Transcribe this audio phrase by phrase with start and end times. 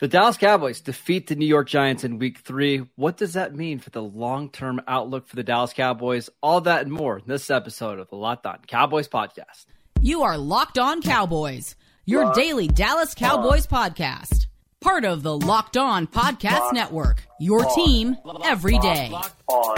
[0.00, 2.78] The Dallas Cowboys defeat the New York Giants in week three.
[2.96, 6.28] What does that mean for the long term outlook for the Dallas Cowboys?
[6.42, 9.66] All that and more in this episode of the Locked On Cowboys podcast.
[10.00, 13.92] You are Locked On Cowboys, your Locked daily Dallas Cowboys on.
[13.92, 14.46] podcast.
[14.80, 17.74] Part of the Locked On Podcast Locked Network, your on.
[17.76, 19.08] team every day.
[19.10, 19.76] Locked on.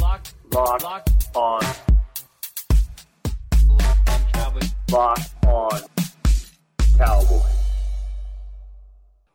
[0.00, 1.62] Locked, Locked, Locked on.
[4.90, 5.80] Locked on
[6.96, 7.59] Cowboys.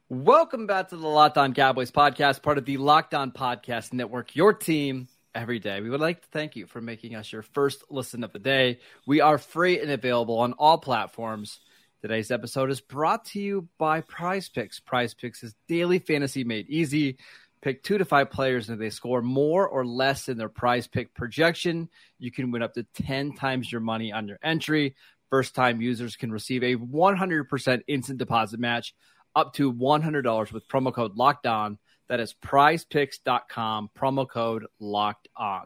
[0.08, 4.36] Welcome back to the Locked On Cowboys podcast, part of the Locked On Podcast Network,
[4.36, 5.82] your team every day.
[5.82, 8.82] We would like to thank you for making us your first listen of the day.
[9.08, 11.60] We are free and available on all platforms.
[12.04, 14.80] Today's episode is brought to you by Prize Picks.
[14.80, 17.18] Prize Picks is daily fantasy made easy.
[17.64, 20.86] Pick two to five players, and if they score more or less than their prize
[20.86, 24.96] pick projection, you can win up to 10 times your money on your entry.
[25.32, 28.94] First time users can receive a 100% instant deposit match
[29.36, 31.78] up to $100 with promo code locked on.
[32.08, 35.66] That is prizepicks.com, promo code locked on.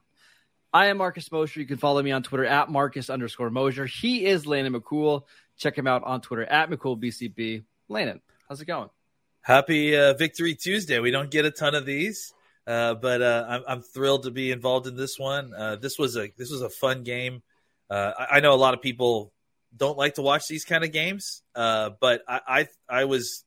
[0.71, 1.59] I am Marcus Mosher.
[1.59, 3.85] You can follow me on Twitter at Marcus underscore Mosher.
[3.85, 5.23] He is Landon McCool.
[5.57, 7.63] Check him out on Twitter at McCoolBCB.
[7.89, 8.89] Landon, how's it going?
[9.41, 10.99] Happy uh, Victory Tuesday.
[10.99, 12.33] We don't get a ton of these,
[12.67, 15.53] uh, but uh, I'm, I'm, thrilled to be involved in this one.
[15.53, 17.41] Uh, this was a this was a fun game.
[17.89, 19.33] Uh, I, I, know a lot of people
[19.75, 23.43] don't like to watch these kind of games, uh, but I, I I was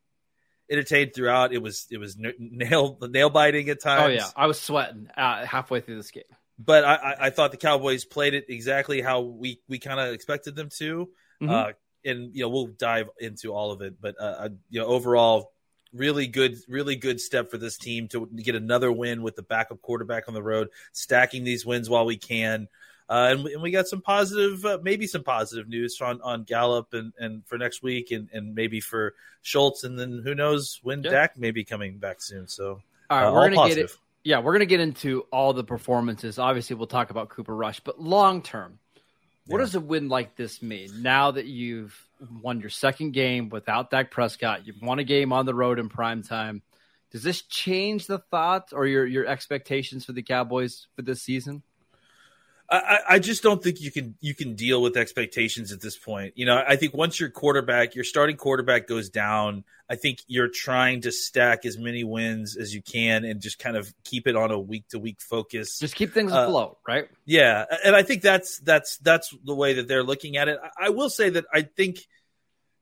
[0.70, 1.52] entertained throughout.
[1.52, 4.02] It was it was nail the nail biting at times.
[4.04, 6.24] Oh yeah, I was sweating uh, halfway through this game.
[6.58, 10.54] But I, I thought the Cowboys played it exactly how we we kind of expected
[10.54, 11.08] them to.
[11.42, 11.50] Mm-hmm.
[11.50, 11.72] Uh,
[12.04, 14.00] and you know we'll dive into all of it.
[14.00, 15.52] But uh, uh, you know overall,
[15.92, 19.80] really good, really good step for this team to get another win with the backup
[19.82, 22.68] quarterback on the road, stacking these wins while we can.
[23.08, 26.94] Uh, and, and, we got some positive, uh, maybe some positive news on, on Gallup
[26.94, 31.02] and, and for next week, and, and maybe for Schultz, and then who knows when
[31.02, 31.10] yeah.
[31.10, 32.48] Dak may be coming back soon.
[32.48, 32.80] So,
[33.10, 33.90] all right, uh, we're gonna get it.
[34.24, 36.38] Yeah, we're gonna get into all the performances.
[36.38, 38.78] Obviously, we'll talk about Cooper Rush, but long term,
[39.46, 39.64] what yeah.
[39.64, 41.02] does a win like this mean?
[41.02, 41.94] Now that you've
[42.40, 45.88] won your second game without Dak Prescott, you've won a game on the road in
[45.88, 46.62] prime time.
[47.10, 51.62] Does this change the thought or your your expectations for the Cowboys for this season?
[52.76, 56.32] I, I just don't think you can you can deal with expectations at this point.
[56.36, 60.48] You know, I think once your quarterback, your starting quarterback goes down, I think you're
[60.48, 64.36] trying to stack as many wins as you can and just kind of keep it
[64.36, 65.78] on a week to week focus.
[65.78, 67.08] Just keep things uh, afloat, right?
[67.26, 70.58] Yeah, and I think that's that's that's the way that they're looking at it.
[70.62, 71.98] I, I will say that I think–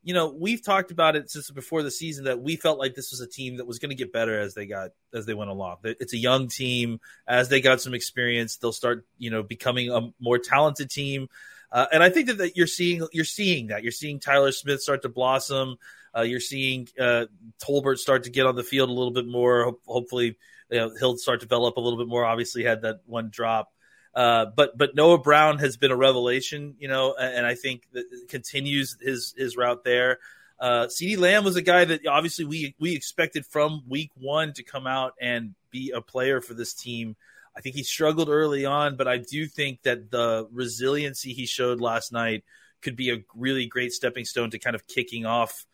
[0.02, 3.10] you know, we've talked about it since before the season that we felt like this
[3.10, 5.50] was a team that was going to get better as they got as they went
[5.50, 5.78] along.
[5.84, 7.00] It's a young team.
[7.26, 11.28] As they got some experience, they'll start, you know, becoming a more talented team.
[11.70, 14.80] Uh, and I think that, that, you're seeing you're seeing that you're seeing Tyler Smith
[14.80, 15.76] start to blossom.
[16.16, 17.26] Uh, you're seeing uh,
[17.62, 19.76] Tolbert start to get on the field a little bit more.
[19.86, 20.36] Hopefully,
[20.70, 22.24] you know, he'll start to develop a little bit more.
[22.24, 23.72] Obviously, had that one drop.
[24.14, 28.04] Uh, but but Noah Brown has been a revelation, you know, and I think that
[28.28, 30.18] continues his his route there.
[30.58, 34.62] Uh, CeeDee Lamb was a guy that obviously we we expected from week one to
[34.62, 37.16] come out and be a player for this team.
[37.56, 41.80] I think he struggled early on, but I do think that the resiliency he showed
[41.80, 42.44] last night
[42.82, 45.66] could be a really great stepping stone to kind of kicking off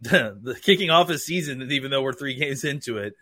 [0.00, 3.14] the, the kicking off a season, even though we're three games into it.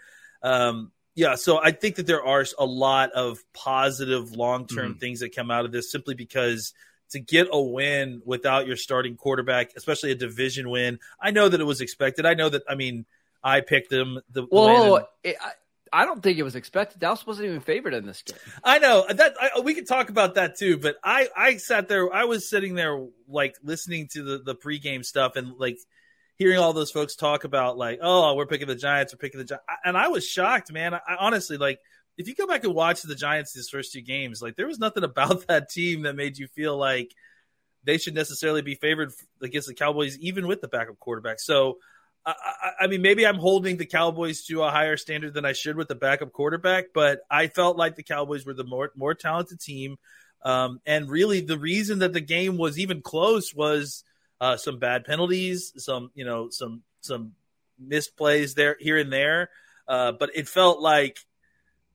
[0.42, 4.98] Um, yeah, so I think that there are a lot of positive long term mm-hmm.
[4.98, 6.72] things that come out of this simply because
[7.10, 11.60] to get a win without your starting quarterback, especially a division win, I know that
[11.60, 12.24] it was expected.
[12.24, 13.04] I know that, I mean,
[13.44, 14.20] I picked them.
[14.30, 15.50] The, well, it, I,
[15.92, 17.00] I don't think it was expected.
[17.00, 18.38] Dallas wasn't even favored in this game.
[18.64, 22.10] I know that I, we can talk about that too, but I, I sat there,
[22.10, 25.76] I was sitting there like listening to the, the pregame stuff and like–
[26.38, 29.44] hearing all those folks talk about like, oh, we're picking the Giants, we're picking the
[29.44, 30.94] Giants, and I was shocked, man.
[30.94, 31.78] I, honestly like
[32.18, 34.78] if you go back and watch the Giants these first two games, like there was
[34.78, 37.12] nothing about that team that made you feel like
[37.84, 41.40] they should necessarily be favored against the Cowboys, even with the backup quarterback.
[41.40, 41.78] So.
[42.24, 42.34] I,
[42.82, 45.88] I, mean, maybe I'm holding the Cowboys to a higher standard than I should with
[45.88, 49.96] the backup quarterback, but I felt like the Cowboys were the more more talented team.
[50.44, 54.04] Um, and really, the reason that the game was even close was
[54.42, 57.32] uh, some bad penalties, some you know some some
[57.80, 59.50] misplays there here and there,
[59.86, 61.16] uh, but it felt like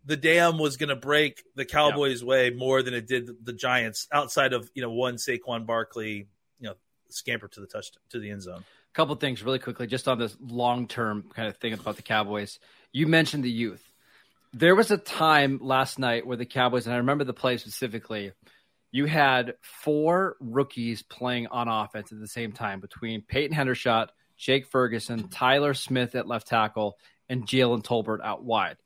[0.06, 2.28] the dam was going to break the Cowboys' yeah.
[2.28, 4.08] way more than it did the Giants.
[4.14, 6.30] Outside of you know one Saquon Barkley,
[6.62, 6.76] you know
[7.10, 8.64] scamper to the touch to the end zone.
[8.64, 12.02] A couple things really quickly, just on this long term kind of thing about the
[12.02, 12.60] Cowboys.
[12.94, 13.84] You mentioned the youth.
[14.54, 18.32] There was a time last night where the Cowboys, and I remember the play specifically,
[18.92, 24.68] you had four rookies playing on offense at the same time between Peyton Hendershot, Jake
[24.68, 26.98] Ferguson, Tyler Smith at left tackle,
[27.30, 28.78] and Jalen Tolbert out wide.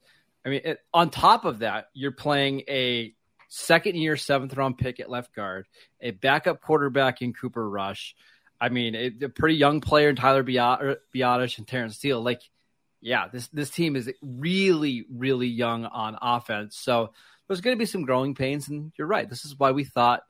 [0.45, 3.13] I mean, it, on top of that, you're playing a
[3.47, 5.67] second year seventh round pick at left guard,
[5.99, 8.15] a backup quarterback in Cooper Rush.
[8.59, 12.21] I mean, a, a pretty young player in Tyler Biadasz and Terence Steele.
[12.21, 12.41] Like,
[13.01, 16.77] yeah, this this team is really, really young on offense.
[16.77, 17.11] So
[17.51, 19.29] there's going to be some growing pains, and you're right.
[19.29, 20.23] This is why we thought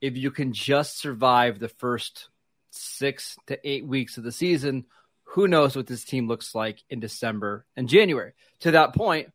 [0.00, 2.28] if you can just survive the first
[2.70, 4.84] six to eight weeks of the season,
[5.24, 8.34] who knows what this team looks like in December and January.
[8.60, 9.32] To that point,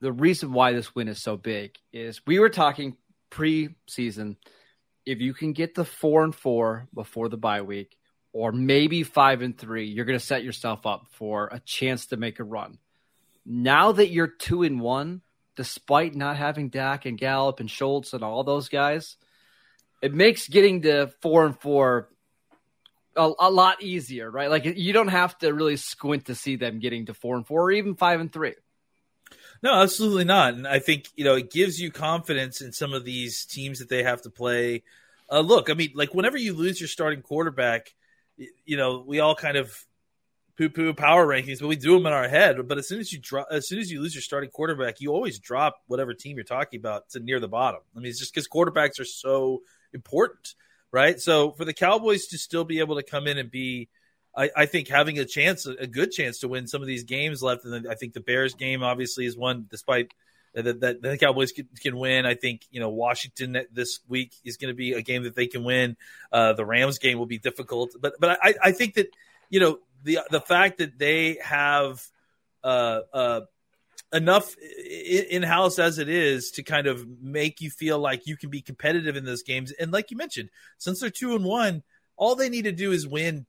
[0.00, 2.96] the reason why this win is so big is we were talking
[3.32, 4.36] preseason.
[5.04, 7.98] If you can get the four and four before the bye week,
[8.32, 12.16] or maybe five and three, you're going to set yourself up for a chance to
[12.16, 12.78] make a run.
[13.44, 15.22] Now that you're two and one,
[15.58, 19.16] despite not having Dak and Gallup and Schultz and all those guys,
[20.00, 22.08] it makes getting to four and four
[23.16, 24.48] a, a, lot easier, right?
[24.48, 27.64] Like you don't have to really squint to see them getting to four and four
[27.64, 28.54] or even five and three.
[29.60, 30.54] No, absolutely not.
[30.54, 33.88] And I think you know it gives you confidence in some of these teams that
[33.88, 34.84] they have to play.
[35.28, 37.92] Uh, look, I mean, like whenever you lose your starting quarterback,
[38.64, 39.76] you know we all kind of
[40.58, 42.56] poo-poo power rankings, but we do them in our head.
[42.66, 45.12] But as soon as you drop, as soon as you lose your starting quarterback, you
[45.12, 47.80] always drop whatever team you're talking about to near the bottom.
[47.96, 49.62] I mean, it's just because quarterbacks are so
[49.94, 50.54] important,
[50.90, 51.18] right?
[51.20, 53.88] So for the Cowboys to still be able to come in and be
[54.36, 57.42] I, I, think having a chance, a good chance to win some of these games
[57.42, 60.12] left, and I think the Bears game obviously is one, despite
[60.54, 62.26] that, that the Cowboys can, can, win.
[62.26, 65.46] I think you know Washington this week is going to be a game that they
[65.46, 65.96] can win.
[66.32, 69.08] Uh, the Rams game will be difficult, but but I, I think that
[69.50, 72.02] you know the the fact that they have
[72.64, 73.40] uh, uh,
[74.12, 78.50] enough in house as it is to kind of make you feel like you can
[78.50, 79.72] be competitive in those games.
[79.72, 81.82] And like you mentioned, since they're two and one,
[82.16, 83.46] all they need to do is win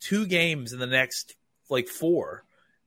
[0.00, 1.36] two games in the next
[1.68, 2.44] like four.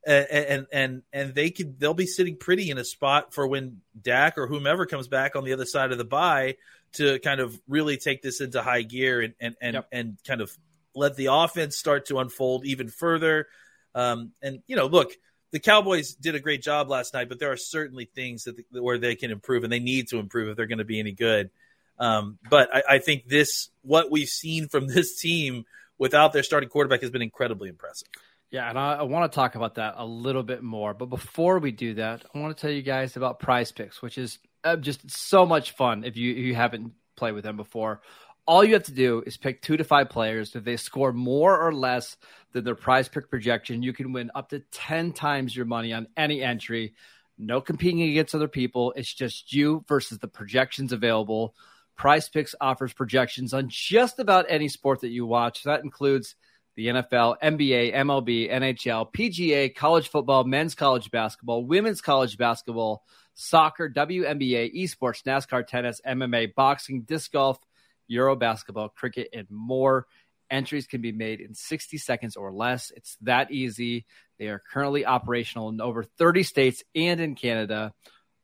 [0.08, 4.38] And, and and they could they'll be sitting pretty in a spot for when Dak
[4.38, 6.58] or whomever comes back on the other side of the bye
[6.94, 9.88] to kind of really take this into high gear and and and, yep.
[9.92, 10.56] and kind of
[10.96, 13.48] let the offense start to unfold even further.
[13.94, 15.12] Um, and you know, look,
[15.52, 18.82] the Cowboys did a great job last night, but there are certainly things that the,
[18.82, 21.14] where they can improve and they need to improve if they're going to be any
[21.14, 21.50] good.
[21.98, 25.66] Um, but I, I, think this what we've seen from this team
[25.98, 28.10] without their starting quarterback has been incredibly impressive.
[28.52, 30.94] Yeah, and I, I want to talk about that a little bit more.
[30.94, 34.18] But before we do that, I want to tell you guys about Prize Picks, which
[34.18, 38.02] is uh, just so much fun if you if you haven't played with them before.
[38.48, 40.56] All you have to do is pick two to five players.
[40.56, 42.16] If they score more or less
[42.52, 46.08] than their prize pick projection, you can win up to 10 times your money on
[46.16, 46.94] any entry.
[47.38, 48.94] No competing against other people.
[48.96, 51.56] It's just you versus the projections available.
[51.96, 55.64] Prize Picks offers projections on just about any sport that you watch.
[55.64, 56.36] That includes
[56.76, 63.04] the NFL, NBA, MLB, NHL, PGA, college football, men's college basketball, women's college basketball,
[63.34, 67.60] soccer, WNBA, esports, NASCAR, tennis, MMA, boxing, disc golf,
[68.08, 70.08] Euro basketball, cricket, and more.
[70.50, 72.92] Entries can be made in 60 seconds or less.
[72.96, 74.06] It's that easy.
[74.38, 77.94] They are currently operational in over 30 states and in Canada.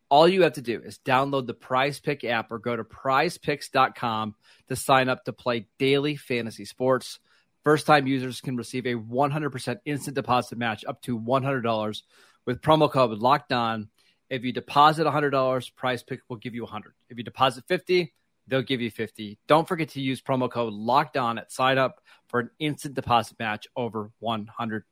[0.10, 4.36] All you have to do is download the Prize Pick app or go to prizepicks.com
[4.68, 7.20] to sign up to play daily fantasy sports.
[7.64, 12.02] First time users can receive a 100% instant deposit match up to $100
[12.46, 13.90] with promo code locked on.
[14.30, 16.94] If you deposit $100, Prize Pick will give you 100.
[17.10, 18.14] If you deposit 50,
[18.52, 19.40] they'll give you 50.
[19.48, 23.40] Don't forget to use promo code locked on at sign up for an instant deposit
[23.40, 24.84] match over $100.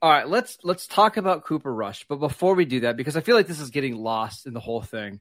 [0.00, 2.06] All right, let's let's talk about Cooper Rush.
[2.08, 4.60] But before we do that, because I feel like this is getting lost in the
[4.60, 5.20] whole thing,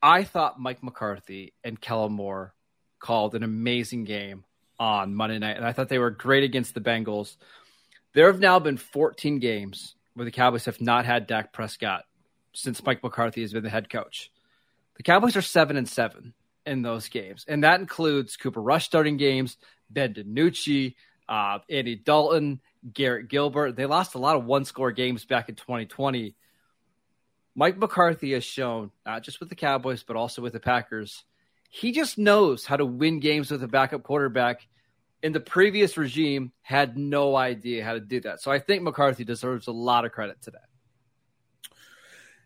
[0.00, 2.54] I thought Mike McCarthy and Kellen Moore
[2.98, 4.44] called an amazing game
[4.78, 7.36] on Monday night, and I thought they were great against the Bengals.
[8.14, 12.04] There have now been 14 games where the Cowboys have not had Dak Prescott
[12.52, 14.30] since Mike McCarthy has been the head coach.
[14.96, 16.34] The Cowboys are seven and seven
[16.66, 19.56] in those games, and that includes Cooper Rush starting games,
[19.90, 20.94] Ben DiNucci,
[21.28, 22.60] uh, Andy Dalton,
[22.92, 23.76] Garrett Gilbert.
[23.76, 26.34] They lost a lot of one score games back in 2020.
[27.54, 31.24] Mike McCarthy has shown, not just with the Cowboys, but also with the Packers,
[31.68, 34.66] he just knows how to win games with a backup quarterback.
[35.22, 38.42] In the previous regime, had no idea how to do that.
[38.42, 40.58] So I think McCarthy deserves a lot of credit today.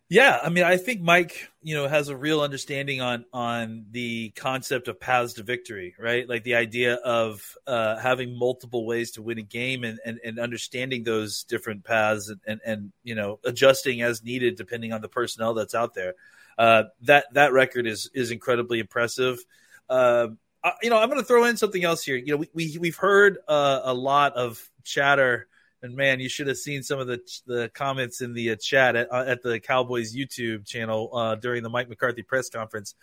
[0.08, 4.30] Yeah, I mean, I think Mike, you know, has a real understanding on on the
[4.36, 6.28] concept of paths to victory, right?
[6.28, 10.38] Like the idea of uh, having multiple ways to win a game and, and, and
[10.38, 15.08] understanding those different paths and, and, and you know adjusting as needed depending on the
[15.08, 16.14] personnel that's out there.
[16.56, 19.44] Uh, that that record is is incredibly impressive.
[19.88, 20.28] Uh,
[20.62, 22.16] uh, you know, I'm going to throw in something else here.
[22.16, 25.48] You know, we, we we've heard uh, a lot of chatter,
[25.86, 28.96] and man, you should have seen some of the the comments in the uh, chat
[28.96, 32.94] at, uh, at the Cowboys YouTube channel uh, during the Mike McCarthy press conference.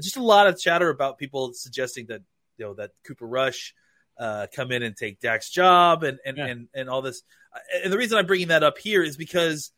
[0.00, 2.22] Just a lot of chatter about people suggesting that
[2.58, 3.74] you know that Cooper Rush
[4.18, 6.46] uh, come in and take Dak's job and and, yeah.
[6.46, 7.22] and and all this.
[7.82, 9.72] And the reason I'm bringing that up here is because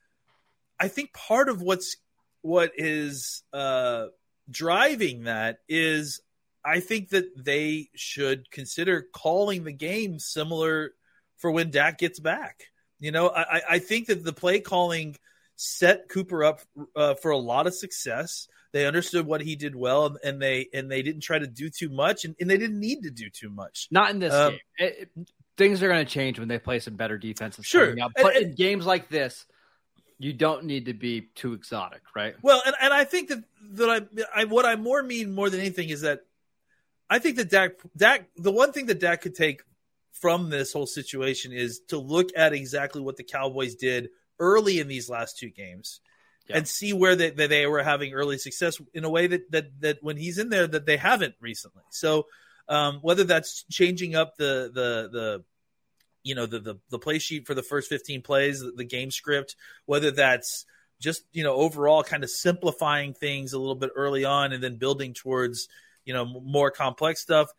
[0.80, 1.96] I think part of what's
[2.42, 4.06] what is uh,
[4.50, 6.20] driving that is
[6.64, 10.92] I think that they should consider calling the game similar
[11.38, 12.64] for when Dak gets back.
[13.00, 15.16] You know, I, I think that the play calling
[15.56, 16.60] set Cooper up
[16.96, 18.48] uh, for a lot of success.
[18.72, 21.88] They understood what he did well, and they and they didn't try to do too
[21.88, 23.88] much, and, and they didn't need to do too much.
[23.90, 24.60] Not in this um, game.
[24.78, 27.66] It, it, things are going to change when they play some better defenses.
[27.66, 29.46] Sure, but and, in games like this,
[30.18, 32.34] you don't need to be too exotic, right?
[32.42, 35.60] Well, and, and I think that that I, I what I more mean more than
[35.60, 36.20] anything is that
[37.08, 39.62] I think that Dak Dak the one thing that Dak could take
[40.20, 44.88] from this whole situation is to look at exactly what the Cowboys did early in
[44.88, 46.00] these last two games
[46.48, 46.56] yeah.
[46.56, 49.80] and see where they, that they were having early success in a way that, that,
[49.80, 51.82] that when he's in there that they haven't recently.
[51.90, 52.26] So
[52.68, 55.44] um, whether that's changing up the, the, the,
[56.22, 59.10] you know, the, the, the play sheet for the first 15 plays, the, the game
[59.10, 59.56] script,
[59.86, 60.66] whether that's
[61.00, 64.76] just, you know, overall kind of simplifying things a little bit early on and then
[64.76, 65.68] building towards,
[66.04, 67.50] you know, more complex stuff.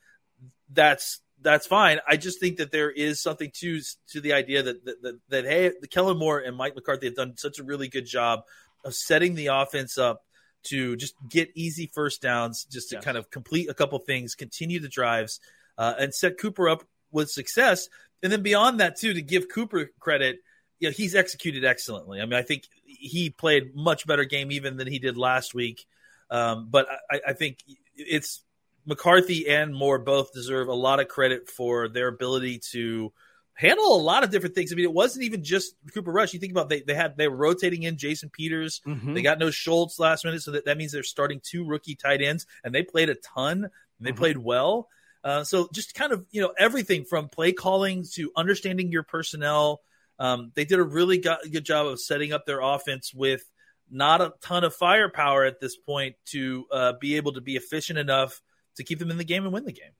[0.71, 1.99] That's, that's fine.
[2.07, 3.81] I just think that there is something to
[4.11, 7.37] to the idea that that, that, that hey, Kellen Moore and Mike McCarthy have done
[7.37, 8.41] such a really good job
[8.83, 10.21] of setting the offense up
[10.63, 14.79] to just get easy first downs, just to kind of complete a couple things, continue
[14.79, 15.39] the drives,
[15.77, 17.87] uh, and set Cooper up with success.
[18.21, 20.39] And then beyond that, too, to give Cooper credit,
[20.79, 22.19] you know, he's executed excellently.
[22.19, 25.85] I mean, I think he played much better game even than he did last week.
[26.29, 27.59] Um, but I, I think
[27.95, 28.43] it's
[28.85, 33.13] McCarthy and Moore both deserve a lot of credit for their ability to
[33.59, 34.71] handle a lot of different things.
[34.71, 36.33] I mean, it wasn't even just Cooper Rush.
[36.33, 38.81] You think about they they had they were rotating in Jason Peters.
[38.87, 39.13] Mm-hmm.
[39.13, 42.21] They got no Schultz last minute, so that, that means they're starting two rookie tight
[42.21, 44.19] ends, and they played a ton and they mm-hmm.
[44.19, 44.87] played well.
[45.23, 49.81] Uh, so just kind of you know everything from play calling to understanding your personnel.
[50.17, 53.43] Um, they did a really good job of setting up their offense with
[53.91, 57.99] not a ton of firepower at this point to uh, be able to be efficient
[57.99, 58.41] enough
[58.79, 59.91] to keep them in the game and win the game.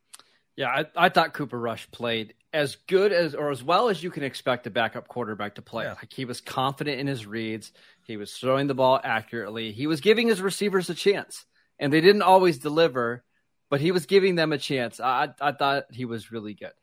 [0.56, 4.12] Yeah, I, I thought Cooper Rush played as good as or as well as you
[4.12, 5.86] can expect a backup quarterback to play.
[5.86, 5.94] Yeah.
[5.94, 7.72] Like he was confident in his reads,
[8.04, 11.46] he was throwing the ball accurately, he was giving his receivers a chance,
[11.80, 13.24] and they didn't always deliver,
[13.70, 15.00] but he was giving them a chance.
[15.00, 16.74] I I thought he was really good.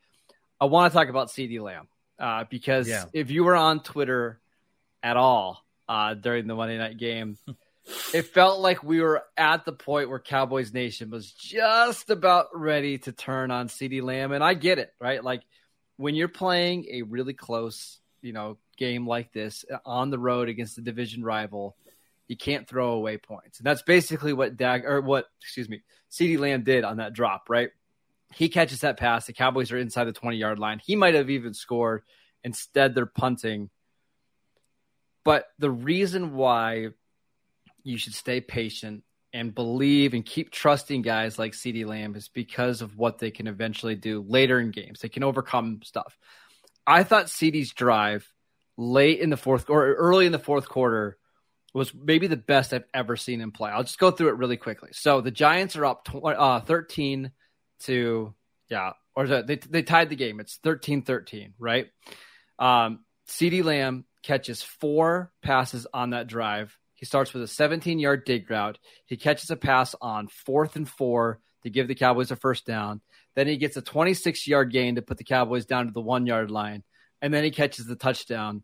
[0.59, 1.87] I want to talk about CeeDee Lamb
[2.17, 3.05] uh, because yeah.
[3.13, 4.39] if you were on Twitter
[5.03, 7.37] at all uh, during the Monday night game.
[8.13, 12.97] it felt like we were at the point where Cowboys Nation was just about ready
[12.99, 14.31] to turn on CeeDee Lamb.
[14.31, 15.23] And I get it, right?
[15.23, 15.43] Like
[15.95, 20.49] when you're playing a really close, you know, game like this uh, on the road
[20.49, 21.77] against a division rival,
[22.27, 23.59] you can't throw away points.
[23.59, 27.49] And that's basically what Dak or what, excuse me, CeeDee Lamb did on that drop,
[27.49, 27.69] right?
[28.33, 29.25] He catches that pass.
[29.25, 30.81] The Cowboys are inside the 20 yard line.
[30.83, 32.03] He might have even scored.
[32.43, 33.69] Instead, they're punting.
[35.23, 36.89] But the reason why
[37.87, 39.03] you should stay patient
[39.33, 43.47] and believe and keep trusting guys like CeeDee Lamb is because of what they can
[43.47, 44.99] eventually do later in games.
[44.99, 46.17] They can overcome stuff.
[46.85, 48.27] I thought CeeDee's drive
[48.77, 51.17] late in the fourth or early in the fourth quarter
[51.73, 53.69] was maybe the best I've ever seen him play.
[53.69, 54.89] I'll just go through it really quickly.
[54.93, 57.31] So the Giants are up tw- uh, 13
[57.81, 58.33] to,
[58.69, 60.39] yeah, or they, they tied the game.
[60.39, 61.87] It's 13 13, right?
[62.57, 68.25] Um, CeeDee Lamb catches four passes on that drive he starts with a 17 yard
[68.25, 68.79] dig route.
[69.05, 73.01] He catches a pass on fourth and four to give the Cowboys a first down.
[73.35, 76.25] Then he gets a 26 yard gain to put the Cowboys down to the one
[76.25, 76.83] yard line.
[77.21, 78.63] And then he catches the touchdown.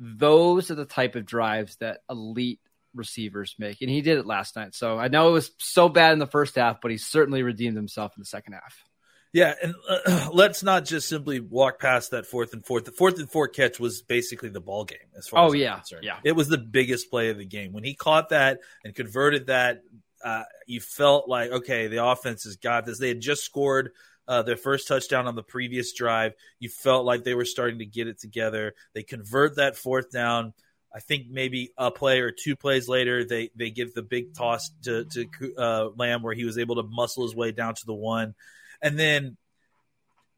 [0.00, 2.60] Those are the type of drives that elite
[2.94, 3.82] receivers make.
[3.82, 4.74] And he did it last night.
[4.74, 7.76] So I know it was so bad in the first half, but he certainly redeemed
[7.76, 8.82] himself in the second half.
[9.32, 12.84] Yeah, and uh, let's not just simply walk past that fourth and fourth.
[12.84, 15.44] The fourth and four catch was basically the ball game as far.
[15.44, 16.04] Oh as yeah, concerned.
[16.04, 16.18] yeah.
[16.24, 19.82] It was the biggest play of the game when he caught that and converted that.
[20.24, 22.98] Uh, you felt like okay, the offense has got this.
[22.98, 23.90] They had just scored
[24.28, 26.32] uh, their first touchdown on the previous drive.
[26.58, 28.74] You felt like they were starting to get it together.
[28.94, 30.54] They convert that fourth down.
[30.94, 34.70] I think maybe a play or two plays later, they they give the big toss
[34.84, 37.94] to to uh, Lamb where he was able to muscle his way down to the
[37.94, 38.34] one.
[38.82, 39.36] And then,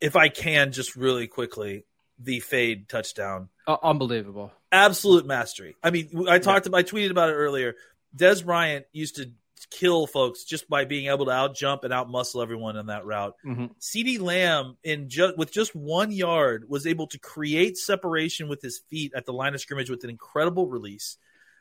[0.00, 1.84] if I can, just really quickly,
[2.18, 3.48] the fade touchdown.
[3.66, 4.52] Uh, unbelievable.
[4.72, 5.76] Absolute mastery.
[5.82, 6.70] I mean, I talked yeah.
[6.70, 7.74] about, I tweeted about it earlier.
[8.16, 9.30] Dez Bryant used to
[9.70, 13.04] kill folks just by being able to out jump and out muscle everyone in that
[13.04, 13.34] route.
[13.44, 13.66] Mm-hmm.
[13.80, 18.80] CeeDee Lamb in just with just one yard was able to create separation with his
[18.88, 21.16] feet at the line of scrimmage with an incredible release.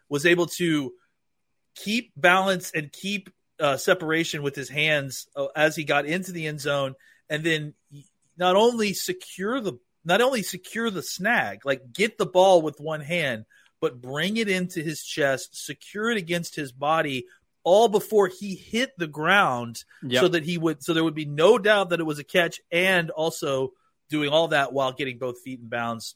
[0.10, 0.94] Was able to
[1.76, 6.48] keep balance and keep uh, separation with his hands uh, as he got into the
[6.48, 6.96] end zone,
[7.30, 7.74] and then
[8.38, 9.74] not only secure the
[10.06, 13.46] not only secure the snag, like get the ball with one hand,
[13.82, 17.26] but bring it into his chest, secure it against his body,
[17.64, 20.22] all before he hit the ground, Yep.
[20.22, 22.62] so that he would so there would be no doubt that it was a catch,
[22.72, 23.74] and also
[24.10, 26.16] doing all that while getting both feet in bounds,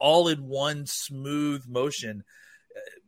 [0.00, 2.24] all in one smooth motion.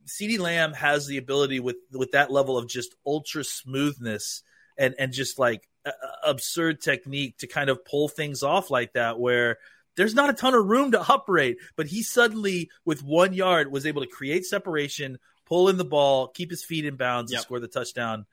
[0.06, 4.42] CeeDee Lamb has the ability with with that level of just ultra smoothness
[4.78, 5.90] and and just like uh,
[6.24, 9.58] absurd technique to kind of pull things off like that where
[9.96, 13.86] there's not a ton of room to operate but he suddenly with 1 yard was
[13.86, 17.38] able to create separation pull in the ball keep his feet in bounds Yep.
[17.38, 18.26] and score the touchdown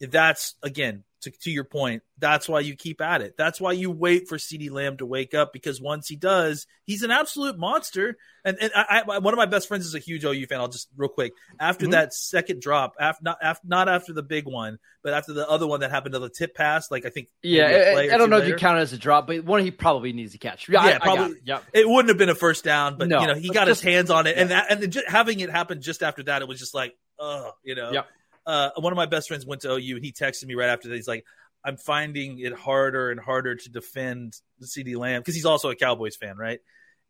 [0.00, 3.90] that's again to, to your point that's why you keep at it that's why you
[3.90, 8.16] wait for CeeDee Lamb to wake up because once he does he's an absolute monster
[8.46, 10.60] and, and I, I, one of my best friends is a huge OU fan.
[10.60, 11.92] I'll just real quick after Mhm.
[11.92, 15.66] that second drop, after not after, not after the big one, but after the other
[15.66, 18.36] one that happened to the tip pass, like I think Yeah, I, I don't know
[18.36, 20.68] if you count it as a drop, but one he probably needs to catch.
[20.68, 21.36] Yeah, Yeah, probably.
[21.36, 21.42] it.
[21.46, 21.64] Yep.
[21.72, 23.90] It wouldn't have been a first down, but No, you know he got just- his
[23.92, 26.58] hands on it, and that and just having it happen just after that, it was
[26.60, 27.92] just like, oh, you know.
[27.92, 28.08] Yep.
[28.46, 29.96] Uh, one of my best friends went to OU.
[29.96, 30.94] And he texted me right after that.
[30.94, 31.24] He's like,
[31.64, 36.16] I'm finding it harder and harder to defend CeeDee Lamb because he's also a Cowboys
[36.16, 36.60] fan, right?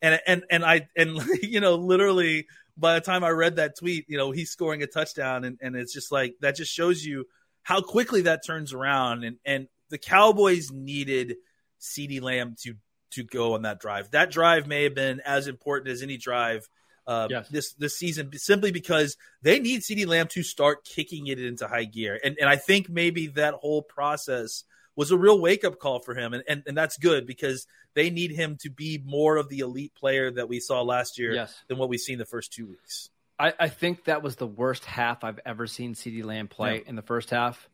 [0.00, 4.04] And and and I and you know literally by the time I read that tweet,
[4.08, 7.24] you know he's scoring a touchdown, and and it's just like that just shows you
[7.62, 11.36] how quickly that turns around, and and the Cowboys needed
[11.80, 12.74] CeeDee Lamb to
[13.12, 14.10] to go on that drive.
[14.12, 16.68] That drive may have been as important as any drive
[17.06, 17.48] uh, Yes.
[17.48, 21.84] this this season, simply because they need CeeDee Lamb to start kicking it into high
[21.84, 24.64] gear, and and I think maybe that whole process
[24.96, 28.10] was a real wake up call for him, and, and and that's good because they
[28.10, 31.54] need him to be more of the elite player that we saw last year Yes.
[31.68, 33.10] than what we've seen the first two weeks.
[33.38, 36.88] I, I think that was the worst half I've ever seen CeeDee Lamb play Yeah.
[36.90, 37.68] in the first half.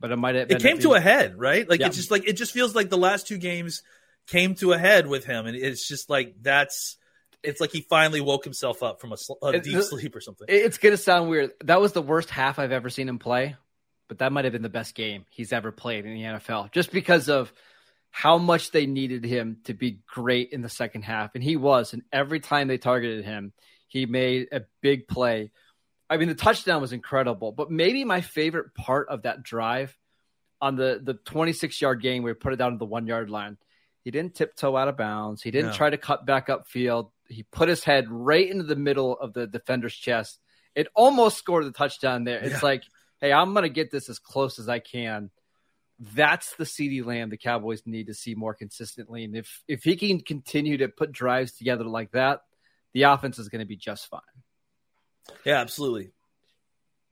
[0.00, 0.48] But it might have.
[0.50, 1.68] It came to a head, right?
[1.68, 1.88] Like Yeah.
[1.88, 3.82] it just like it just feels like the last two games
[4.28, 6.96] came to a head with him, and it's just like that's.
[7.42, 10.46] It's like he finally woke himself up from a, sl- a deep sleep or something.
[10.48, 11.52] It's gonna sound weird.
[11.64, 13.56] That was the worst half I've ever seen him play,
[14.08, 16.90] but that might have been the best game he's ever played in the NFL, just
[16.90, 17.52] because of
[18.10, 21.92] how much they needed him to be great in the second half, and he was.
[21.92, 23.52] And every time they targeted him,
[23.86, 25.50] he made a big play.
[26.10, 29.96] I mean, the touchdown was incredible, but maybe my favorite part of that drive
[30.60, 33.30] on the the 26 yard game where he put it down to the one yard
[33.30, 33.58] line.
[34.02, 35.42] He didn't tiptoe out of bounds.
[35.42, 35.76] He didn't No.
[35.76, 37.10] try to cut back upfield.
[37.28, 40.40] He put his head right into the middle of the defender's chest.
[40.74, 42.38] It almost scored the touchdown there.
[42.38, 42.60] It's Yeah.
[42.62, 42.82] like,
[43.20, 45.30] hey, I'm going to get this as close as I can.
[45.98, 49.24] That's the CeeDee Lamb the Cowboys need to see more consistently.
[49.24, 52.42] And if if he can continue to put drives together like that,
[52.94, 54.20] the offense is going to be just fine.
[55.44, 56.10] Yeah, absolutely.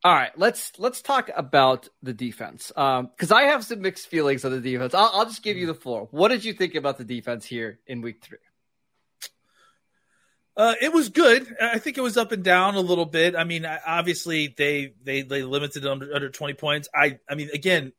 [0.04, 4.44] All right, let's let's talk about the defense um, because I have some mixed feelings
[4.44, 4.94] on the defense.
[4.94, 6.06] I'll, I'll just give you the floor.
[6.12, 8.38] What did you think about the defense here in Week Three?
[10.56, 11.46] Uh, it was good.
[11.60, 13.36] I think it was up and down a little bit.
[13.36, 16.88] I mean, I- obviously they they they limited it under under twenty points.
[16.94, 17.92] I I mean, again,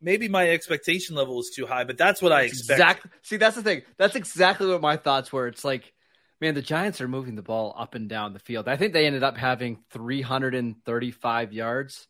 [0.00, 2.80] maybe my expectation level was too high, but that's what I expect.
[2.80, 3.10] Exactly.
[3.22, 3.82] See, that's the thing.
[3.98, 5.46] That's exactly what my thoughts were.
[5.46, 5.92] It's like,
[6.40, 8.66] man, the Giants are moving the ball up and down the field.
[8.66, 12.06] I think they ended up having 335 yards.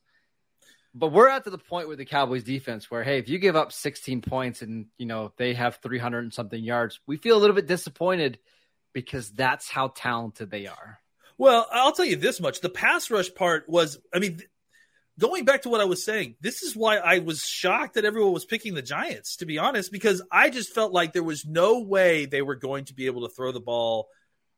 [0.95, 3.57] But we're at to the point with the Cowboys defense where, hey, if you give
[3.57, 7.41] up 16 points and you know they have 300 and something yards, we feel a
[7.41, 8.39] little bit disappointed
[8.93, 10.99] because that's how talented they are.
[11.37, 13.99] Well, I'll tell you this much: the pass rush part was.
[14.13, 14.49] I mean, th-
[15.19, 18.33] going back to what I was saying, this is why I was shocked that everyone
[18.33, 19.37] was picking the Giants.
[19.37, 22.87] To be honest, because I just felt like there was no way they were going
[22.87, 24.09] to be able to throw the ball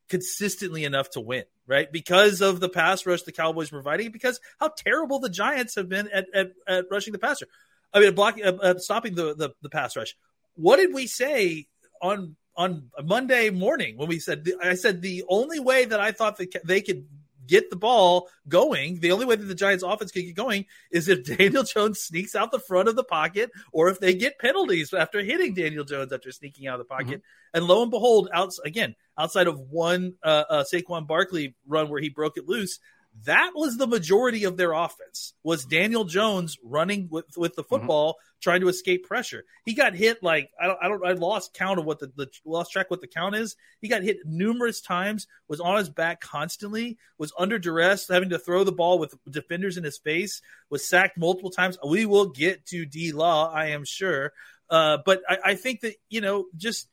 [0.09, 1.89] consistently enough to win, right?
[1.89, 5.87] Because of the pass rush the Cowboys were providing, because how terrible the Giants have
[5.87, 7.47] been at at, at rushing the passer.
[7.93, 10.15] I mean, blocking, uh, uh, stopping the, the the pass rush.
[10.55, 11.67] What did we say
[12.01, 16.37] on on Monday morning when we said I said the only way that I thought
[16.37, 17.05] that they could
[17.47, 21.09] get the ball going, the only way that the Giants offense could get going is
[21.09, 24.93] if Daniel Jones sneaks out the front of the pocket or if they get penalties
[24.93, 27.21] after hitting Daniel Jones after sneaking out of the pocket.
[27.53, 32.01] And lo and behold, outs again, outside of one uh, uh Saquon Barkley run where
[32.01, 32.79] he broke it loose,
[33.25, 38.13] that was the majority of their offense was Daniel Jones running with with the football
[38.13, 38.39] mm-hmm.
[38.41, 39.43] trying to escape pressure.
[39.65, 42.27] He got hit like I don't I don't I lost count of what the, the
[42.45, 43.55] lost track what the count is.
[43.79, 48.39] He got hit numerous times, was on his back constantly, was under duress, having to
[48.39, 51.77] throw the ball with defenders in his face, was sacked multiple times.
[51.87, 54.33] We will get to D Law, I am sure.
[54.69, 56.87] Uh, but I, I think that you know just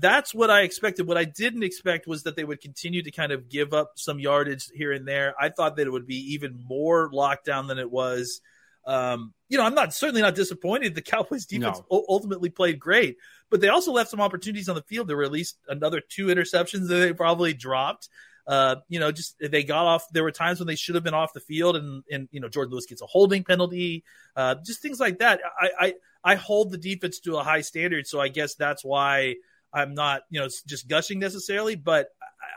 [0.00, 1.06] that's what I expected.
[1.06, 4.18] What I didn't expect was that they would continue to kind of give up some
[4.18, 5.34] yardage here and there.
[5.38, 8.40] I thought that it would be even more lockdown than it was.
[8.86, 10.94] Um, you know, I'm not certainly not disappointed.
[10.94, 12.04] The Cowboys defense no.
[12.08, 13.18] ultimately played great,
[13.50, 15.06] but they also left some opportunities on the field.
[15.06, 18.08] There were at least another two interceptions that they probably dropped.
[18.46, 20.06] Uh, you know, just they got off.
[20.12, 22.48] There were times when they should have been off the field, and and you know
[22.48, 24.02] Jordan Lewis gets a holding penalty.
[24.34, 25.40] Uh, just things like that.
[25.60, 29.36] I, I I hold the defense to a high standard, so I guess that's why
[29.72, 32.08] I'm not, you know, just gushing necessarily, but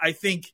[0.02, 0.52] I think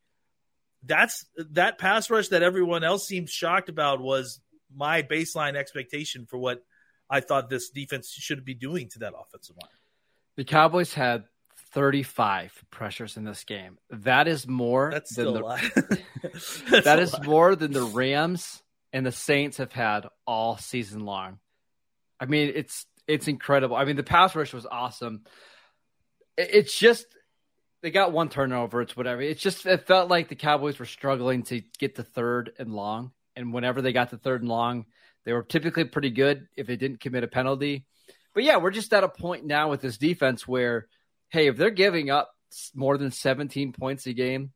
[0.84, 4.40] that's that pass rush that everyone else seems shocked about was
[4.76, 6.64] my baseline expectation for what
[7.10, 9.72] I thought this defense should be doing to that offensive line.
[10.36, 11.26] The Cowboys had
[11.74, 13.78] 35 pressures in this game.
[13.90, 16.02] That is more That's than the,
[16.84, 18.62] that is more than the Rams
[18.94, 21.40] and the Saints have had all season long.
[22.20, 23.76] I mean, it's it's incredible.
[23.76, 25.24] I mean, the pass rush was awesome
[26.40, 27.06] it's just
[27.82, 28.82] they got one turnover.
[28.82, 29.22] It's whatever.
[29.22, 33.12] It's just it felt like the Cowboys were struggling to get to third and long,
[33.36, 34.86] and whenever they got to third and long,
[35.26, 37.86] they were typically pretty good if they didn't commit a penalty.
[38.34, 40.88] But yeah, we're just at a point now with this defense where,
[41.30, 42.32] hey, if they're giving up
[42.74, 44.52] more than 17 points a game,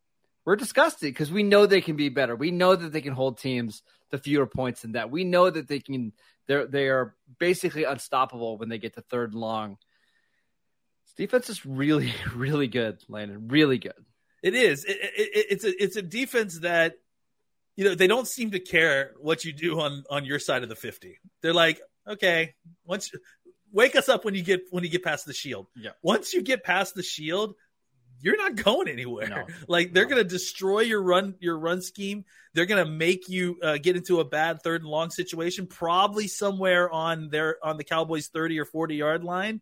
[0.45, 2.35] we're disgusted because we know they can be better.
[2.35, 5.09] We know that they can hold teams to fewer points than that.
[5.11, 6.13] We know that they can.
[6.47, 9.77] They're they are basically unstoppable when they get to third and long
[11.17, 13.47] defense is really, really good, Landon.
[13.47, 13.93] Really good.
[14.41, 14.83] It is.
[14.83, 16.95] It, it, it's a it's a defense that
[17.75, 20.69] you know they don't seem to care what you do on on your side of
[20.69, 21.19] the fifty.
[21.41, 22.53] They're like, okay,
[22.85, 23.11] once
[23.71, 25.67] wake us up when you get when you get past the shield.
[25.75, 25.91] Yeah.
[26.01, 27.55] Once you get past the shield,
[28.19, 29.29] you're not going anywhere.
[29.29, 30.09] No, like they're no.
[30.09, 32.25] going to destroy your run your run scheme.
[32.53, 36.27] They're going to make you uh, get into a bad third and long situation, probably
[36.27, 39.61] somewhere on their on the Cowboys 30 or 40 yard line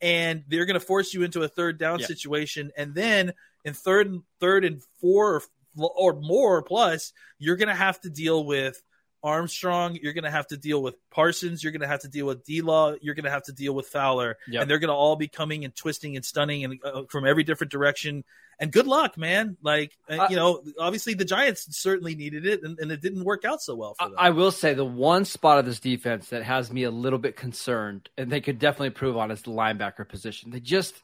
[0.00, 2.70] and they're going to force you into a third down situation.
[2.76, 3.32] And then
[3.64, 5.42] in third and third and four
[5.76, 8.82] or, or more plus, you're going to have to deal with
[9.22, 9.98] Armstrong.
[10.00, 11.62] You're going to have to deal with Parsons.
[11.62, 12.94] You're going to have to deal with D Law.
[13.00, 14.62] You're going to have to deal with Fowler, yep.
[14.62, 17.44] and they're going to all be coming and twisting and stunning and uh, from every
[17.44, 18.24] different direction.
[18.60, 19.56] And good luck, man.
[19.62, 23.44] Like uh, you know, obviously the Giants certainly needed it, and, and, it didn't work
[23.44, 24.16] out so well for them.
[24.18, 27.36] I will say the one spot of this defense that has me a little bit
[27.36, 30.50] concerned, and they could definitely improve on, is the linebacker position.
[30.50, 31.02] They just.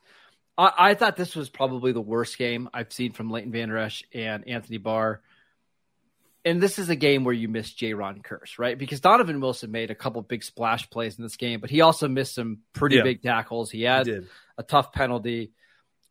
[0.56, 4.04] I, I thought this was probably the worst game I've seen from Leighton Vander Esch
[4.12, 5.20] and Anthony Barr
[6.44, 8.76] and this is a game where you miss Jayron Kearse, right?
[8.78, 12.08] Because Donovan Wilson made a couple big splash plays in this game, but he also
[12.08, 13.02] missed some pretty Yeah.
[13.02, 13.70] big tackles.
[13.70, 14.20] He had He
[14.58, 15.52] a tough penalty.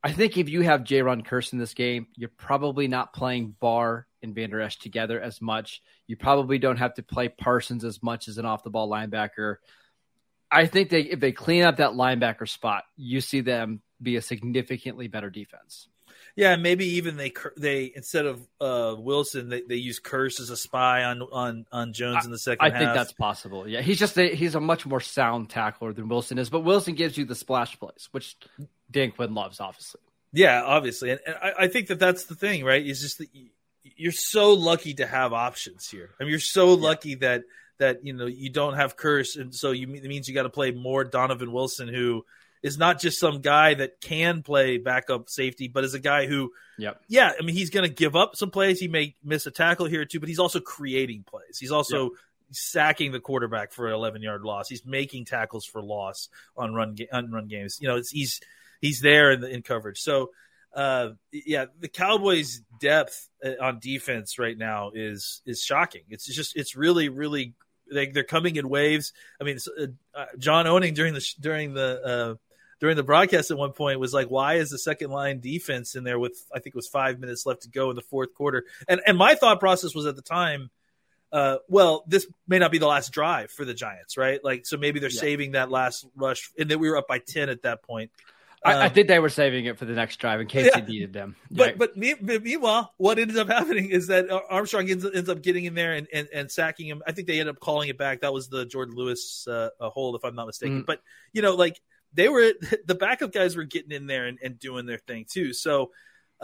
[0.04, 4.06] I think if you have Jayron Kearse in this game, you're probably not playing Barr
[4.22, 5.82] and Vander Esch together as much.
[6.08, 9.58] You probably don't have to play Parsons as much as an off the ball linebacker.
[10.52, 14.22] I think they if they clean up that linebacker spot, you see them be a
[14.22, 15.88] significantly better defense.
[16.36, 20.58] Yeah, maybe even they they instead of uh, Wilson, they, they use Kearse as a
[20.58, 22.80] spy on on on Jones in the second I half.
[22.80, 23.67] think that's possible.
[23.67, 26.96] Yeah, he's just a, he's a much more sound tackler than Wilson is, but Wilson
[26.96, 28.36] gives you the splash plays, which
[28.89, 30.02] Dan Quinn loves, obviously.
[30.32, 32.84] Yeah, obviously, and, and I, I think that that's the thing, right?
[32.84, 33.50] Is just that you,
[33.84, 36.10] you're so lucky to have options here.
[36.19, 37.43] I mean, you're so lucky that
[37.78, 40.50] that you know you don't have Kearse, and so you it means you got to
[40.50, 42.26] play more Donovan Wilson, who
[42.63, 46.52] is not just some guy that can play backup safety, but is a guy who,
[46.78, 47.02] Yep.
[47.08, 48.80] yeah, I mean, he's going to give up some plays.
[48.80, 51.60] He may miss a tackle here or two, but he's also creating plays.
[51.60, 52.12] He's also
[52.52, 54.69] sacking the quarterback for an 11 yard loss.
[54.69, 57.80] He's making tackles for loss on run on run games.
[57.82, 58.39] You know, it's, he's
[58.80, 59.99] he's there in the in coverage.
[59.99, 60.32] So,
[60.73, 66.04] uh, yeah, the Cowboys' depth uh, on defense right now is is shocking.
[66.10, 67.56] It's just it's really really
[67.91, 69.13] they, they're coming in waves.
[69.39, 72.36] I mean, uh, uh, John Owning during the during the uh,
[72.84, 76.04] during the broadcast at one point was like, "Why is the second line defense in
[76.04, 78.65] there with I think it was five minutes left to go in the fourth quarter?"
[78.89, 80.69] And and my thought process was at the time,
[81.32, 84.43] uh, well, this may not be the last drive for the Giants, right?
[84.43, 85.22] Like, so maybe they're Yeah.
[85.22, 88.12] saving that last rush, and then we were up by ten at that point.
[88.65, 90.82] I, I Um, think they were saving it for the next drive in case Yeah.
[90.82, 91.38] they needed them.
[91.52, 91.78] But Right.
[91.78, 95.63] but me, but meanwhile, what ended up happening is that Armstrong ends, ends up getting
[95.63, 97.02] in there and, and, and sacking him.
[97.08, 98.22] I think they ended up calling it back.
[98.22, 100.84] That was the Jordan Lewis uh, hold, if I'm not mistaken.
[100.84, 100.86] Mm.
[100.86, 101.80] But you know, like
[102.13, 102.54] they were
[102.86, 105.54] the backup guys were getting in there and, and doing their thing too.
[105.54, 105.91] So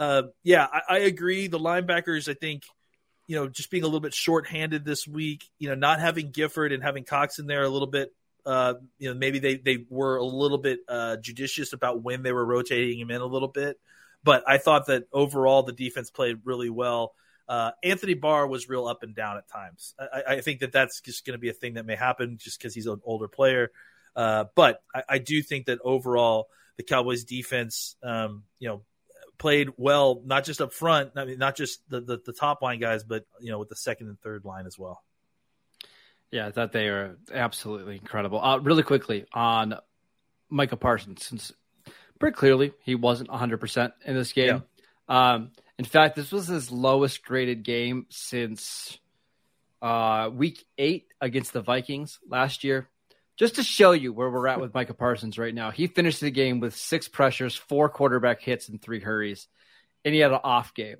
[0.00, 1.46] uh, yeah, I, I agree.
[1.46, 2.64] The linebackers, I think,
[3.26, 6.72] you know, just being a little bit shorthanded this week, you know, not having Gifford
[6.72, 8.12] and having Cox in there a little bit,
[8.46, 12.32] uh, you know, maybe they, they were a little bit uh, judicious about when they
[12.32, 13.78] were rotating him in a little bit.
[14.24, 17.12] But I thought that overall the defense played really well.
[17.46, 19.94] Uh, Anthony Barr was real up and down at times.
[19.98, 22.58] I, I think that that's just going to be a thing that may happen just
[22.58, 23.70] because he's an older player.
[24.16, 28.82] Uh, but I, I, do think that overall the Cowboys defense, um, you know,
[29.38, 32.80] played well, not just up front, I mean, not just the, the, the top line
[32.80, 35.02] guys, but you know, with the second and third line as well.
[36.30, 38.40] Yeah, I thought they are absolutely incredible.
[38.40, 39.74] Uh, really quickly on
[40.48, 41.52] Micah Parsons, since
[42.18, 44.62] pretty clearly he wasn't 100% in this game.
[45.08, 45.32] Yeah.
[45.32, 48.98] Um, in fact, this was his lowest graded game since
[49.82, 52.88] uh, week eight against the Vikings last year
[53.40, 56.30] just to show you where we're at with Micah Parsons right now, he finished the
[56.30, 59.48] game with six pressures, four quarterback hits, and three hurries,
[60.04, 60.98] and he had an off game.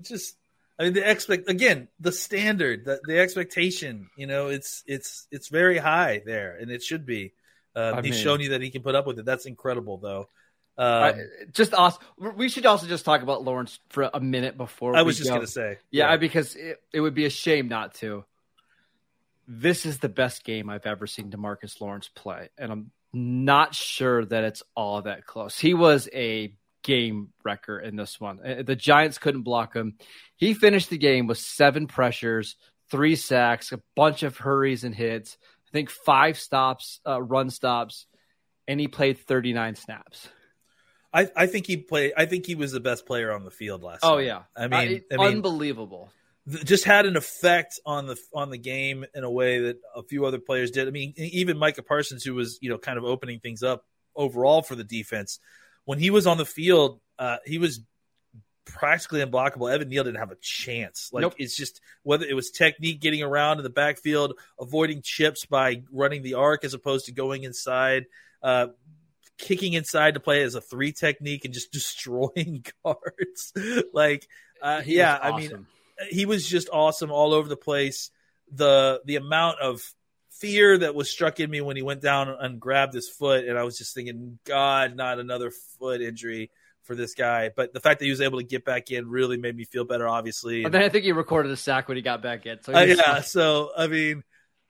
[0.00, 0.36] It's Just,
[0.78, 5.48] I mean, the expect again, the standard, the, the expectation, you know, it's it's it's
[5.48, 7.34] very high there, and it should be.
[7.74, 9.26] Uh, he's mean, shown you that he can put up with it.
[9.26, 10.30] That's incredible, though.
[10.78, 11.20] Um,
[11.52, 12.02] just awesome.
[12.16, 14.96] We should also just talk about Lawrence for a minute before.
[14.96, 17.68] I was just going to say, yeah, yeah, because it, it would be a shame
[17.68, 18.24] not to
[19.46, 24.24] this is the best game I've ever seen DeMarcus Lawrence play, and I'm not sure
[24.24, 25.58] that it's all that close.
[25.58, 28.40] He was a game wrecker in this one.
[28.44, 29.96] Uh, the Giants couldn't block him.
[30.36, 32.56] He finished the game with seven pressures,
[32.90, 35.36] three sacks, a bunch of hurries and hits.
[35.68, 38.06] I think five stops, uh, run stops,
[38.68, 40.28] and he played 39 snaps.
[41.12, 42.12] I, I, think he played.
[42.16, 44.00] I think he was the best player on the field last.
[44.02, 44.26] Oh night.
[44.26, 46.10] yeah, I mean, I, I mean, unbelievable
[46.48, 50.24] just had an effect on the on the game in a way that a few
[50.24, 50.86] other players did.
[50.86, 54.62] I mean, even Micah Parsons, who was you know kind of opening things up overall
[54.62, 55.40] for the defense,
[55.84, 57.80] when he was on the field, uh, he was
[58.64, 59.72] practically unblockable.
[59.72, 61.10] Evan Neal didn't have a chance.
[61.12, 61.34] Like nope.
[61.38, 66.22] it's just whether it was technique getting around in the backfield, avoiding chips by running
[66.22, 68.06] the arc as opposed to going inside.
[68.42, 68.68] Uh,
[69.38, 73.52] kicking inside to play as a three technique and just destroying guards.
[73.92, 74.28] like,
[74.62, 75.34] uh, yeah, awesome.
[75.34, 75.66] I mean,
[76.10, 78.10] he was just awesome all over the place.
[78.52, 79.82] The the amount of
[80.30, 83.58] fear that was struck in me when he went down and grabbed his foot, and
[83.58, 86.50] I was just thinking, God, not another foot injury
[86.84, 87.50] for this guy.
[87.54, 89.84] But the fact that he was able to get back in really made me feel
[89.84, 90.08] better.
[90.08, 92.62] Obviously, and then I think he recorded a sack when he got back in.
[92.62, 94.22] So uh, yeah, so I mean,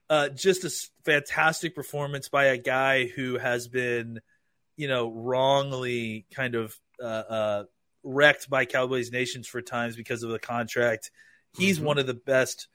[0.08, 0.70] uh, just a
[1.04, 4.20] fantastic performance by a guy who has been,
[4.76, 7.64] you know, wrongly kind of uh, uh
[8.06, 11.10] wrecked by Cowboys Nations for times because of the contract.
[11.58, 11.86] He's mm-hmm.
[11.86, 12.68] one of the best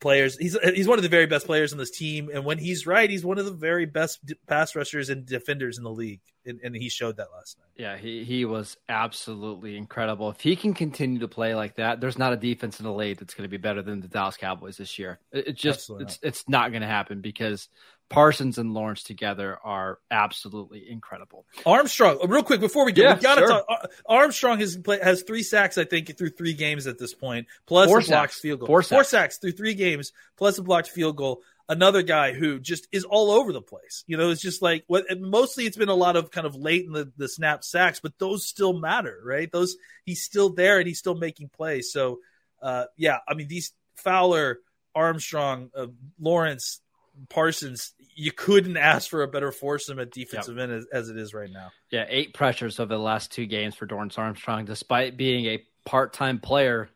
[0.00, 0.36] players.
[0.36, 3.08] He's he's one of the very best players on this team, and when he's right,
[3.08, 6.76] he's one of the very best pass rushers and defenders in the league, and, and,
[6.76, 7.68] he showed that last night.
[7.76, 10.30] Yeah, he he was absolutely incredible.
[10.30, 13.18] If he can continue to play like that, there's not a defense in the league
[13.18, 15.18] that's going to be better than the Dallas Cowboys this year.
[15.32, 16.28] It, it just Absolutely it's not.
[16.28, 17.68] it's not going to happen because
[18.08, 21.44] Parsons and Lawrence together are absolutely incredible.
[21.66, 23.48] Armstrong, real quick before we get, yeah, we got to sure.
[23.48, 23.90] talk.
[24.06, 27.88] Armstrong has play, has three sacks, I think, through three games at this point, plus
[27.88, 28.40] Four a blocked sacks.
[28.40, 28.66] field goal.
[28.66, 28.88] Four sacks.
[28.88, 31.42] Four sacks through three games, plus a blocked field goal.
[31.70, 34.02] Another guy who just is all over the place.
[34.06, 36.86] You know, it's just like what mostly it's been a lot of kind of late
[36.86, 39.52] in the, the snap sacks, but those still matter, right?
[39.52, 41.92] Those he's still there and he's still making plays.
[41.92, 42.20] So,
[42.62, 44.60] uh, yeah, I mean these Fowler,
[44.94, 46.80] Armstrong, uh, Lawrence,
[47.28, 50.64] Parsons, you couldn't ask for a better foursome at defensive yep.
[50.64, 51.70] end as, as, it is right now.
[51.90, 56.40] Yeah, eight pressures over the last two games for Dorance Armstrong, despite being a part-time
[56.40, 56.90] player.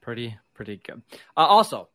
[0.00, 1.02] Pretty, pretty good.
[1.36, 1.88] Uh, also,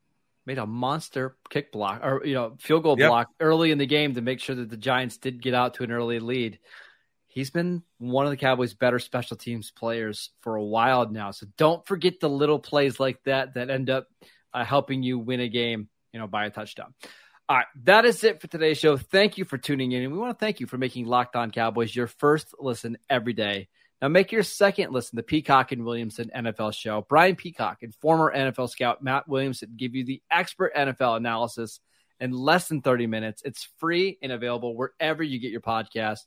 [0.45, 3.09] made a monster kick block or you know field goal yep.
[3.09, 5.83] block early in the game to make sure that the Giants did get out to
[5.83, 6.59] an early lead.
[7.27, 11.31] He's been one of the Cowboys' better special teams players for a while now.
[11.31, 14.07] So don't forget the little plays like that that end up
[14.53, 16.93] uh, helping you win a game, you know, by a touchdown.
[17.47, 18.97] All right, that is it for today's show.
[18.97, 21.51] Thank you for tuning in, and we want to thank you for making Locked On
[21.51, 23.67] Cowboys your first listen every day.
[24.01, 27.05] Now make your second listen the Peacock and Williamson NFL show.
[27.08, 31.81] Brian Peacock and former NFL scout Matt Williamson give you the expert NFL analysis
[32.19, 33.43] in less than 30 minutes.
[33.45, 36.21] It's free and available wherever you get your podcast,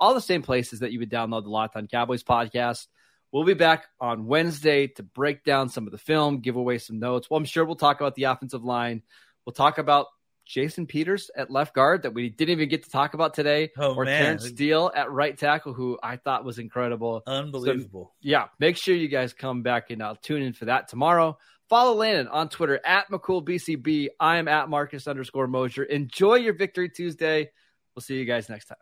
[0.00, 2.86] all the same places that you would download the Locked On Cowboys podcast.
[3.30, 6.98] We'll be back on Wednesday to break down some of the film, give away some
[6.98, 7.28] notes.
[7.28, 9.02] Well, I'm sure we'll talk about the offensive line.
[9.44, 10.06] We'll talk about
[10.52, 13.94] Jason Peters at left guard that we didn't even get to talk about today, oh,
[13.94, 14.22] or man.
[14.22, 17.22] Terence Steele at right tackle, who I thought was incredible.
[17.26, 18.12] Unbelievable.
[18.12, 21.38] So, yeah, make sure you guys come back and I'll tune in for that tomorrow.
[21.70, 24.08] Follow Landon on Twitter at McCoolBCB.
[24.20, 25.84] I am at Marcus underscore Mosher.
[25.84, 27.50] Enjoy your Victory Tuesday.
[27.96, 28.76] We'll see you guys next time.